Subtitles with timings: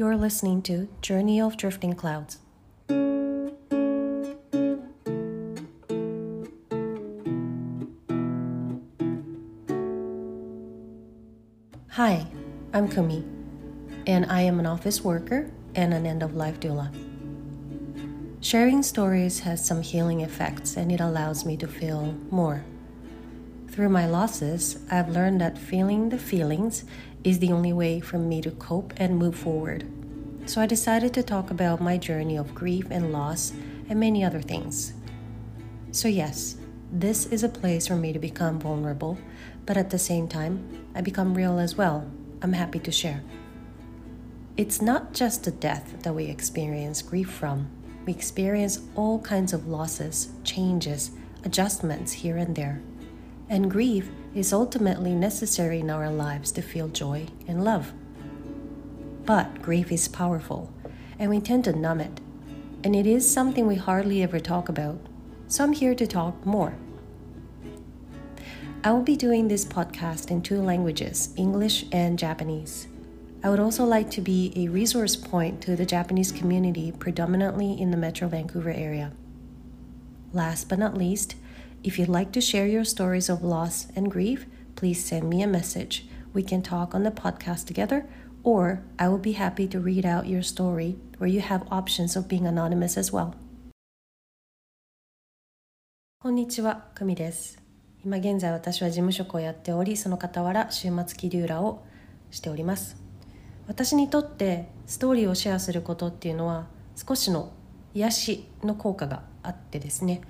[0.00, 2.38] You're listening to Journey of Drifting Clouds.
[11.90, 12.26] Hi,
[12.72, 13.22] I'm Kumi,
[14.06, 16.88] and I am an office worker and an end of life doula.
[18.40, 22.64] Sharing stories has some healing effects and it allows me to feel more.
[23.68, 26.84] Through my losses, I've learned that feeling the feelings
[27.24, 29.86] is the only way for me to cope and move forward.
[30.46, 33.52] So I decided to talk about my journey of grief and loss
[33.88, 34.94] and many other things.
[35.92, 36.56] So, yes,
[36.92, 39.18] this is a place for me to become vulnerable,
[39.66, 42.10] but at the same time, I become real as well.
[42.42, 43.22] I'm happy to share.
[44.56, 47.70] It's not just the death that we experience grief from.
[48.06, 51.12] We experience all kinds of losses, changes,
[51.44, 52.82] adjustments here and there.
[53.50, 57.92] And grief is ultimately necessary in our lives to feel joy and love.
[59.26, 60.72] But grief is powerful,
[61.18, 62.20] and we tend to numb it.
[62.84, 65.00] And it is something we hardly ever talk about.
[65.48, 66.74] So I'm here to talk more.
[68.84, 72.86] I will be doing this podcast in two languages English and Japanese.
[73.42, 77.90] I would also like to be a resource point to the Japanese community, predominantly in
[77.90, 79.10] the Metro Vancouver area.
[80.32, 81.34] Last but not least,
[81.82, 84.44] if you'd like to share your stories of loss and grief,
[84.76, 86.06] please send me a message.
[86.34, 88.04] We can talk on the podcast together,
[88.42, 92.28] or I will be happy to read out your story where you have options of
[92.28, 93.32] being anonymous as well.
[96.18, 97.58] こんにちは、久美です。
[98.04, 101.82] 今現在私は事務職をやっており、その傍ら週末気流らを
[102.30, 102.96] しております。
[103.66, 107.54] 私にとってストーリーをシェアすることっていうのは少しの
[107.94, 110.20] 癒しの効果があってですね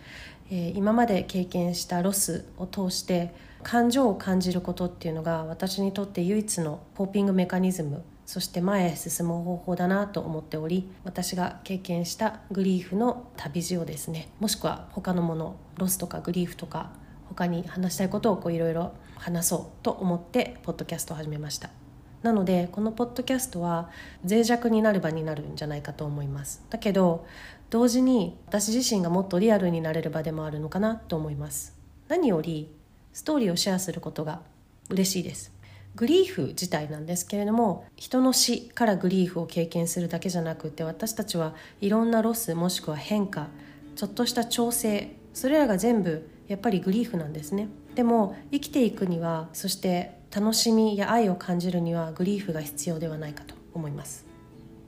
[0.51, 14.29] え、今まで経験したロスを通して感情を感じることっていうのが私にとって唯一の coping mechanism そして前へ進む方法だなと思っており私が経験した grief の旅路をですね。
[14.39, 16.91] もしくは他のものロスとか grief とか
[17.29, 21.80] 他に話したいことをいろいろ話そうと思ってポッドキャストを始めました。
[22.23, 23.91] なのでこのポッドキャストは
[24.29, 26.63] 脆弱になる場になるんじゃないかと思います。
[26.71, 27.27] だけど
[27.71, 31.77] 同時に私自身がもっとリアルになれる場でもあるのかなと思います。
[32.09, 32.71] 何より
[33.13, 34.41] ストーリーをシェアすることが
[34.89, 35.53] 嬉しいです。
[35.97, 43.49] グリーフ自体なんですけれども人の死からグリーフを経験するだけじゃなくて私たちはいろんなロスもしくは変化
[43.97, 47.69] ちょっとした調整それらが全部やっぱりグリーフなんですね。
[47.95, 54.27] でも生きていくにはそして楽しみや愛を感じるにはグリーフが必要ではないかと思います。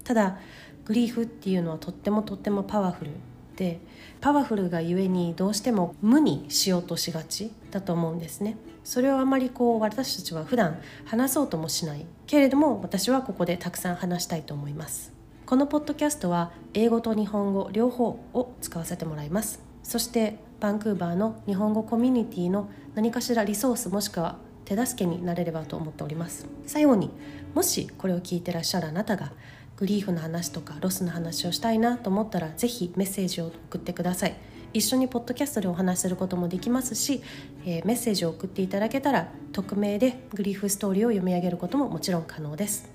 [0.05, 0.39] ただ
[0.85, 3.11] グリーフっていうのはとってもとってもパワフル
[3.57, 3.81] で
[4.21, 8.57] パワフルがゆえにどうしても無にしようとしがちだと思うんですね。
[8.85, 15.13] それをあまりこう私たちは普段話そうともしないけれども私はここでたくさん話したいと思います。
[15.47, 19.61] このポッドキャストは英語と日本語両方を使わせてもらいます。
[19.83, 26.47] そしてバンクーバーの日本語コミュニティの何かしらリソースもしくは手助けになれればと思っております。
[26.67, 27.11] 最後に
[27.55, 29.33] もしこれを聞いてらっしゃるあなたが
[29.77, 34.37] グリーフの話とかロスの話をしたいなと思ったらぜひメッセージを送ってください。
[34.75, 37.23] 一緒にポッドキャストでお話しすることもできますし、
[37.67, 42.89] えー、メッセージを送っていただけたら匿名でグリーフストーリーを読み上げることももちろん可能です。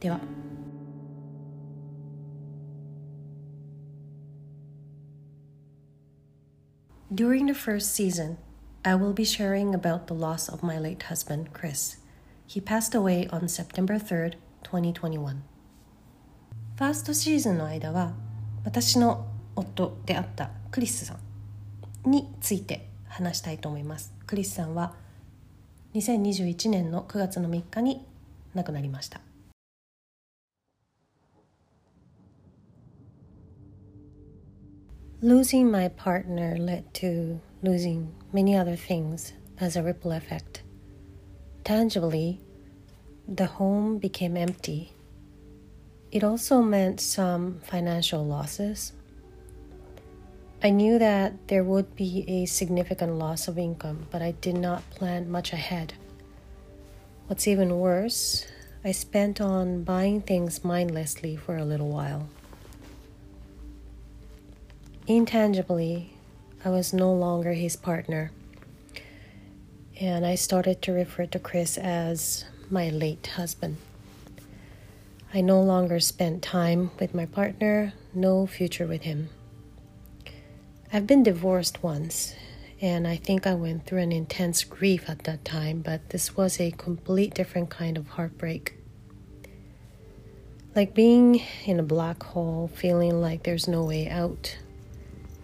[0.00, 0.18] では。
[7.10, 8.36] During the first season,
[8.84, 11.96] I will be sharing about the loss of my late husband, Chris.
[12.46, 15.42] He passed away on September 3rd, 2021.
[16.76, 18.12] ファーストシーズンの間は
[18.64, 21.16] 私の夫であったクリスさ
[22.06, 24.14] んについて話したいと思います。
[24.26, 24.94] クリスさんは
[25.94, 28.06] 2021年の9月の3日に
[28.54, 29.20] 亡くなりました。
[35.20, 40.62] Losing my partner led to losing many other things as a ripple effect.
[41.64, 42.40] Tangibly,
[43.26, 44.92] the home became empty.
[46.10, 48.92] It also meant some financial losses.
[50.62, 54.88] I knew that there would be a significant loss of income, but I did not
[54.90, 55.94] plan much ahead.
[57.26, 58.46] What's even worse,
[58.84, 62.28] I spent on buying things mindlessly for a little while.
[65.06, 66.17] Intangibly,
[66.64, 68.30] I was no longer his partner.
[70.00, 73.76] And I started to refer to Chris as my late husband.
[75.34, 79.28] I no longer spent time with my partner, no future with him.
[80.92, 82.34] I've been divorced once,
[82.80, 86.58] and I think I went through an intense grief at that time, but this was
[86.60, 88.74] a complete different kind of heartbreak.
[90.74, 94.56] like being in a black hole, feeling like there's no way out.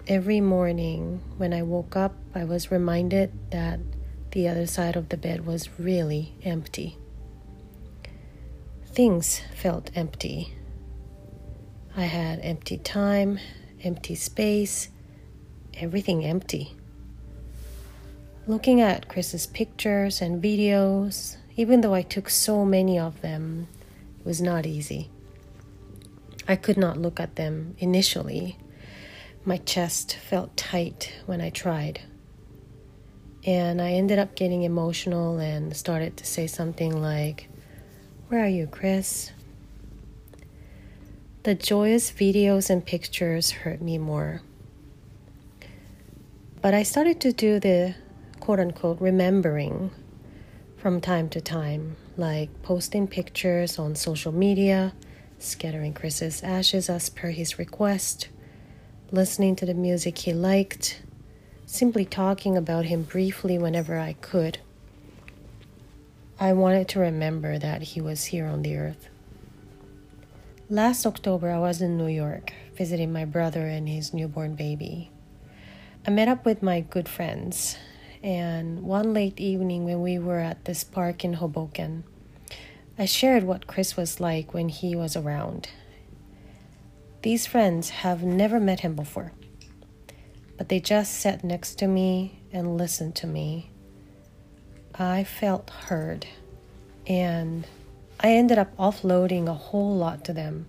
[0.06, 3.80] Every morning when I woke up, I was reminded that
[4.32, 6.98] the other side of the bed was really empty.
[8.84, 10.52] Things felt empty.
[11.96, 13.38] I had empty time,
[13.82, 14.90] empty space,
[15.72, 16.76] everything empty.
[18.46, 23.68] Looking at Chris's pictures and videos, even though I took so many of them,
[24.20, 25.08] it was not easy.
[26.46, 28.58] I could not look at them initially.
[29.46, 32.00] My chest felt tight when I tried.
[33.44, 37.50] And I ended up getting emotional and started to say something like,
[38.28, 39.32] Where are you, Chris?
[41.42, 44.40] The joyous videos and pictures hurt me more.
[46.62, 47.96] But I started to do the
[48.40, 49.90] quote unquote remembering
[50.78, 54.94] from time to time, like posting pictures on social media,
[55.38, 58.28] scattering Chris's ashes as per his request,
[59.14, 61.00] listening to the music he liked,
[61.66, 64.58] simply talking about him briefly whenever I could.
[66.40, 69.08] I wanted to remember that he was here on the earth.
[70.68, 75.12] Last October, I was in New York visiting my brother and his newborn baby.
[76.04, 77.76] I met up with my good friends,
[78.20, 82.02] and one late evening when we were at this park in Hoboken,
[82.98, 85.68] I shared what Chris was like when he was around.
[87.24, 89.32] These friends have never met him before,
[90.58, 93.70] but they just sat next to me and listened to me.
[94.94, 96.26] I felt heard,
[97.06, 97.66] and
[98.20, 100.66] I ended up offloading a whole lot to them.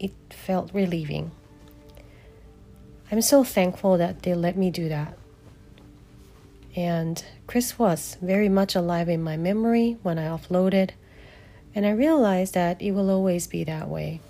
[0.00, 1.30] It felt relieving.
[3.12, 5.16] I'm so thankful that they let me do that.
[6.74, 10.90] And Chris was very much alive in my memory when I offloaded,
[11.76, 14.20] and I realized that it will always be that way.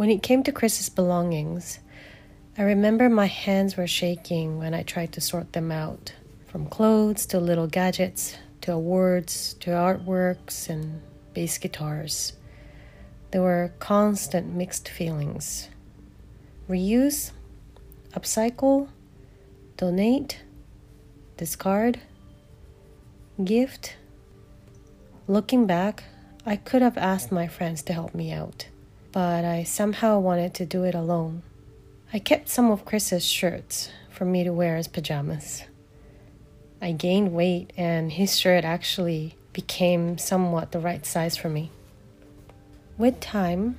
[0.00, 1.78] When it came to Chris's belongings,
[2.56, 6.14] I remember my hands were shaking when I tried to sort them out
[6.46, 11.02] from clothes to little gadgets to awards to artworks and
[11.34, 12.32] bass guitars.
[13.30, 15.68] There were constant mixed feelings.
[16.66, 17.32] Reuse,
[18.14, 18.88] upcycle,
[19.76, 20.40] donate,
[21.36, 22.00] discard,
[23.44, 23.96] gift.
[25.28, 26.04] Looking back,
[26.46, 28.68] I could have asked my friends to help me out,
[29.12, 31.42] but I somehow wanted to do it alone.
[32.12, 35.64] I kept some of Chris's shirts for me to wear as pajamas.
[36.82, 41.70] I gained weight, and his shirt actually became somewhat the right size for me.
[42.96, 43.78] With time,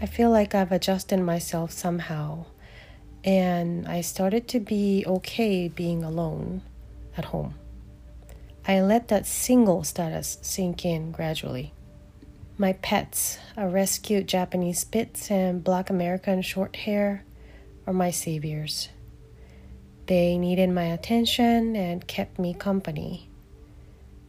[0.00, 2.44] I feel like I've adjusted myself somehow,
[3.24, 6.62] and I started to be okay being alone
[7.16, 7.54] at home.
[8.66, 11.72] I let that single status sink in gradually.
[12.60, 17.22] My pets, a rescued Japanese Spitz and Black American short hair,
[17.86, 18.88] are my saviors.
[20.06, 23.28] They needed my attention and kept me company.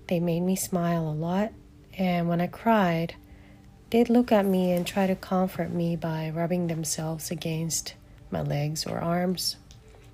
[0.10, 1.54] They made me smile a lot,
[1.98, 3.16] and when I cried,
[3.90, 7.96] they'd look at me and try to comfort me by rubbing themselves against
[8.30, 9.56] my legs or arms.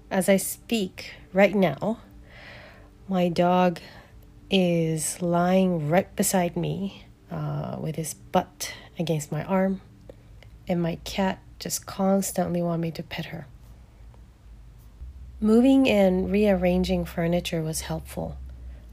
[0.09, 2.00] As I speak right now,
[3.09, 3.81] my dog
[4.50, 9.81] is lying right beside me uh, with his butt against my arm,
[10.69, 13.46] and my cat just constantly want me to pet her.
[15.41, 18.36] Moving and rearranging furniture was helpful.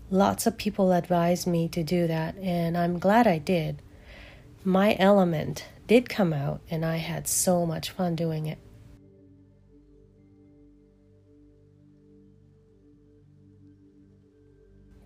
[0.09, 3.81] Lots of people advised me to do that, and I'm glad I did.
[4.63, 8.59] My element did come out, and I had so much fun doing it.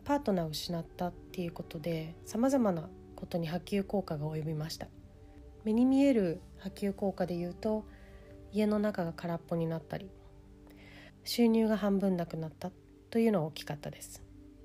[0.03, 4.86] パートナーを失ったっていうことでさまざまな ことに波及効果が及びました。
[5.64, 7.84] 目に見える波及効果で言うと
[8.52, 10.08] 家の中が空っぽになったり
[11.24, 12.70] 収入が半分なくなった
[13.10, 14.22] というのは大きかったです。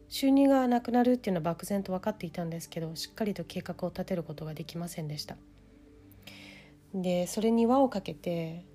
[0.09, 5.37] 収入がなくなるっていうのは漠然と分かっていたんですけどしっかりと計画を立てることができませんでした。
[6.93, 8.65] でそれに輪をかけて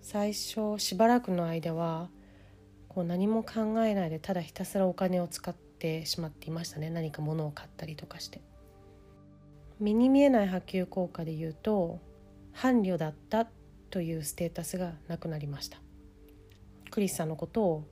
[0.00, 2.08] 最初しばらくの間は
[2.88, 6.88] こう何も考えないでただひたすらお金を使ってしまっていましたね。
[6.88, 8.40] 何か物を買ったりとかして。
[9.78, 12.00] 目に見えない波及効果で言うと
[12.52, 13.46] 伴侶だった
[13.90, 15.78] というステータスがなくなりました。
[16.90, 17.84] クリスさんのことを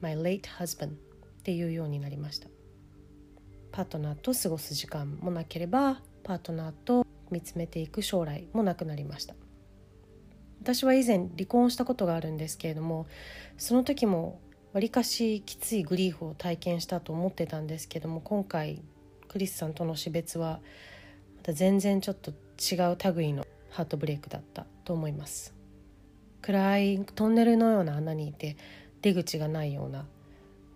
[0.00, 0.96] My late husband っ
[1.42, 2.48] ていうようになりました。
[3.72, 9.34] パートナーと過ごす時間もなければパートナーと見つめていく将来もなくなりました。
[10.60, 13.06] 私は以前離婚したことがあるんですけれども
[13.58, 14.40] その時も
[14.72, 18.82] わりかしきついグリーフを体験したと思ってたんですけども今回
[19.28, 20.60] クリスさんとの死別は
[21.52, 25.54] 全然ちょっと違う類のハートブレイクだったと思います。
[26.42, 28.56] 暗いトンネルのような穴にいて
[29.02, 30.06] 出口がないような。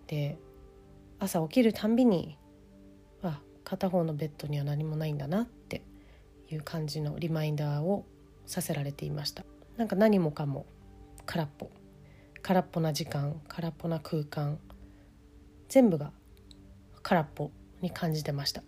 [0.06, 0.38] で
[1.18, 2.38] 朝起きるたんびに
[3.22, 5.82] あ片方のベッドには何もないんだなって
[6.50, 8.06] いう感じのリマインダーを
[8.46, 9.44] させられていました。
[9.76, 10.66] なんか何もかも
[11.26, 11.70] 空っぽ。
[12.42, 14.58] 空っぽな時間空っぽな空間。
[15.68, 16.12] 全部が
[17.02, 17.50] 空っぽ
[17.82, 18.62] に感じてました。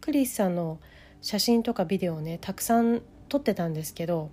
[0.00, 0.80] クリスさんの
[1.20, 4.30] 写真とかビデオをねたくさん撮ってたんですけど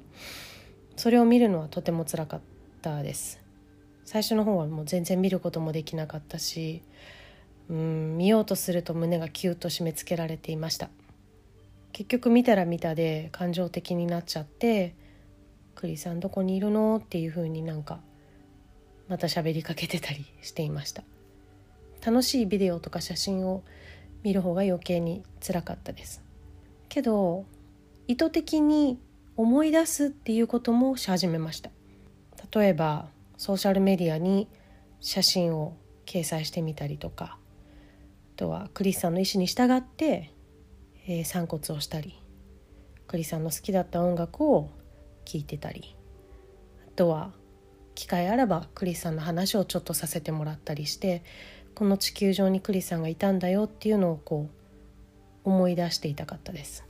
[0.96, 2.42] それを見るのはとてもつらかっ
[2.82, 3.42] たです。
[4.06, 6.84] 最初の方はもう全然見ることもできなかったし
[7.70, 10.89] うん見ようとすると胸がキュッと締め付けられていました。
[11.92, 14.94] 結局見たら見たで感情的になっちゃって
[15.75, 18.01] 「クリさんどこにいるの?」っていう風になんか
[19.08, 21.04] また喋りかけてたりしていました。
[22.06, 23.63] 楽しいビデオとか写真を
[24.24, 26.25] 見る方が余計につらかったです。
[26.96, 27.44] けど
[28.08, 29.02] 意図的に
[29.36, 31.70] 思い出すっていうこともし始めました。
[32.58, 34.48] 例えばソーシャルメディアに
[35.02, 35.75] 写真を
[36.06, 37.38] 掲載してみたりとか
[38.36, 40.32] あとはクリスさんの意思に従って、
[41.06, 42.18] えー、散骨をしたり
[43.08, 44.70] クリスさんの好きだった音楽を
[45.25, 45.98] 聴いてたり
[46.88, 47.34] あとは
[47.94, 51.24] 機会あらばクリスさんの話をちょっとさせてもらったりして
[51.74, 54.65] この地球上にクリスさんがいたんだよっていうのをこう
[55.46, 56.84] 思い出していたかったです。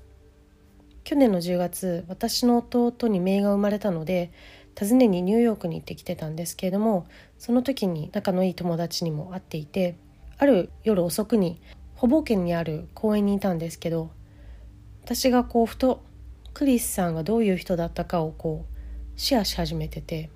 [1.04, 4.32] 去年の10月私の弟に姪が生まれたので
[4.78, 7.06] 訪ねにニューヨークに行ってきてたんですけれども
[7.38, 9.96] その時に仲のいい友達にも会っていて
[10.40, 11.62] ある夜遅くに
[11.96, 14.10] ほぼ県にある公園にいたんですけど
[15.04, 16.04] 私がこうふと
[16.56, 20.32] クリスさんがどういう人だったかをこうシェアし始めてて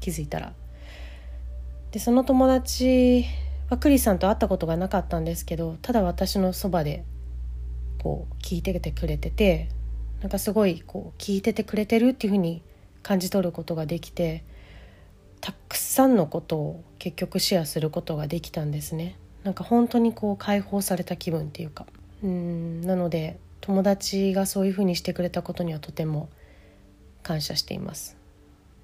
[0.00, 0.54] 気づいたら。
[1.92, 3.24] でその友達
[3.68, 7.04] はクリスさんと会ったことがなかったんですけどただ私のそばで
[8.00, 9.68] こう聞いててくれてて
[10.22, 12.62] なんかすごいこう聞いててくれてるっていうふうに
[13.02, 14.42] 感じ取ることができて
[15.40, 19.16] たくさんのことを結局シェアすることができたんですね。
[19.42, 21.86] なんか本当にこう解放された気分っていうか。
[22.22, 26.28] うんなので友達がそういうふうにしてくれたことにはとても
[27.22, 28.16] 感謝しています。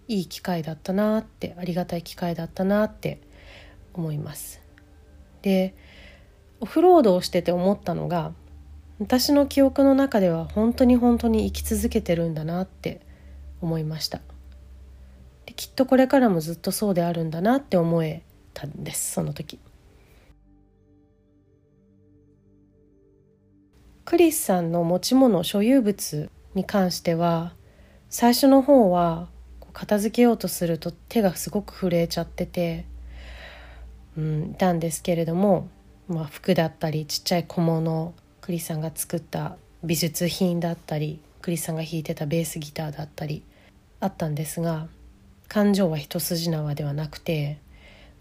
[0.09, 3.21] いい機会だったなってありがたい機会だったなって
[3.93, 4.63] 思います。
[5.43, 5.75] で
[6.61, 8.33] オフロードをしてて思ったのが
[8.99, 13.01] 私の記憶の中では本当に本当に生き続けてるんだなって
[13.61, 14.21] 思いました。
[15.45, 18.23] できっとこれからもずっとそうであるんだなって思え
[18.55, 19.61] たんですその時。
[24.07, 27.55] クリスさんの持ち物所有物に関しては
[28.09, 29.29] 最初の方は
[29.73, 32.87] 片付けようとすると手がすごく震えちゃってて、
[34.17, 35.69] うん、いたんですけれども、
[36.09, 38.15] まあ、服だったりちっちゃい小物
[38.47, 43.43] クリスさんが作った美術品だったりクリスさんが弾いてたベースギターだったり
[43.99, 44.87] あったんですが
[45.49, 47.59] 感情は一筋縄ではなくて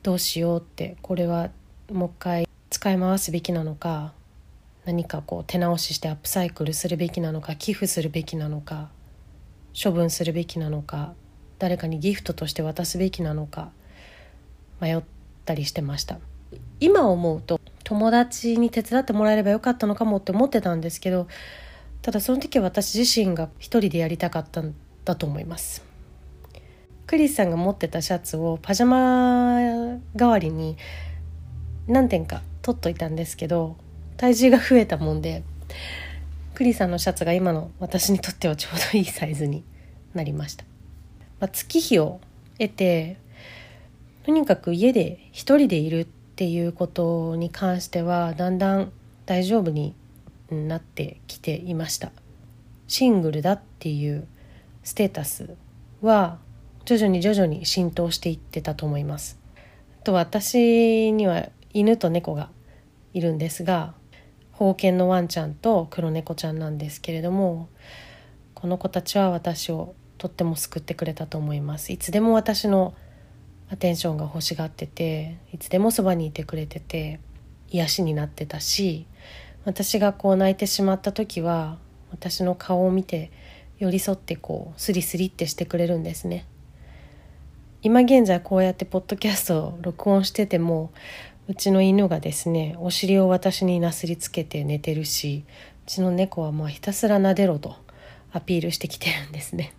[0.02, 1.52] どうしようってこれは
[1.92, 4.14] もう一回使い回すべきなのか
[4.86, 8.90] 何かこう手直ししてアップサイクルするべきなのか寄付するべきなのか
[9.80, 11.14] 処分するべきなのか
[11.60, 13.70] 誰かにギフトとして渡すべきなのか
[14.82, 15.04] 迷っ
[15.46, 16.18] たりしてました。
[16.80, 21.28] 今思うと友達に手伝ってもらえればよかったのかもって思ってたんですけど
[22.02, 24.76] ただその時は私自身が一人でやりたかったん
[25.06, 25.84] だと思います。
[27.08, 30.76] クリスさんが持ってたシャツをパジャマ代わりに
[31.88, 33.78] 何点か取っといたんですけど
[34.18, 35.44] 体重が増えたもんで
[36.56, 39.64] クリスさんのシャツが今の私にとってはちょうどいいサイズに
[40.16, 40.64] なりました、
[41.40, 42.20] まあ、月日を
[42.58, 43.18] 得て
[44.26, 48.92] とにかく家で一人でいるっていうことに関してはだんだん
[49.26, 49.96] 大丈夫に
[50.52, 52.12] なってきていました。
[52.90, 54.28] シングルだっていう
[54.84, 55.56] ステータス
[56.02, 56.38] は
[56.84, 59.40] 徐々に徐々に浸透していってたと思います。
[60.02, 62.50] あと私には犬と猫が
[63.14, 63.94] いるんですが
[64.52, 67.70] 保険のワンちゃんと黒猫ちゃんなんですけれども
[68.56, 71.94] この子たちは私をとっても救ってくれたと思います。
[71.94, 72.94] いつでも私の
[73.70, 77.20] アテンションが欲しがってていつでもそばにいてくれてて
[77.70, 79.06] 癒しになってたし
[79.66, 81.78] 私がこう泣いてしまった時は
[82.12, 83.32] 私の顔を見て
[83.80, 86.46] 寄り添ってこうスリスリってしてくれるんですね。
[87.82, 90.92] 今現在こうやってポッドキャストを録音してても
[91.48, 95.44] うちの犬がですねお尻を私になすりつけて寝てるし
[95.86, 97.76] うちの猫はまあひたすら撫でろと
[98.32, 99.74] アピールしてきてるんですね。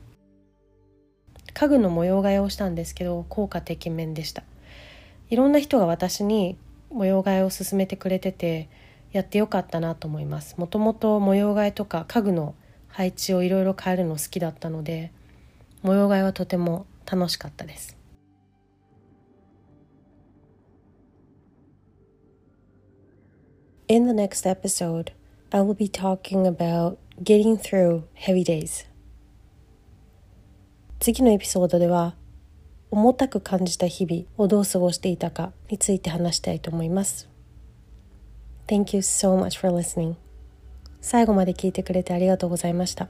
[1.56, 4.42] 家具の模様替えをしたんですけど効果てきめんでした。
[5.30, 6.58] いろんな人が私に
[6.90, 8.68] 模様替えを勧めてくれてて
[9.10, 10.58] やってよかったなと思います。
[10.58, 12.54] もともと模様替えとか家具の
[12.88, 15.12] 配置をいろいろ変えるの好きだったので
[15.82, 17.96] 模様替えはとても楽しかったです。
[23.88, 25.12] In the next episode,
[25.52, 28.86] I will be talking about getting through heavy days.
[30.98, 32.14] 次のエピソードでは
[32.90, 37.28] 重たく感じた日々をどう過ごしていたかについて話したいと思います。
[38.66, 40.14] Thank you so much for listening.
[41.00, 43.08] 最後まで聞いてくれてありがとうございました。